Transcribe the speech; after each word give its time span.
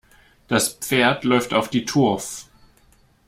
Das 0.47 0.69
Pferd 0.81 1.25
läuft 1.25 1.53
auf 1.53 1.69
die 1.69 1.85
Turf. 1.85 2.47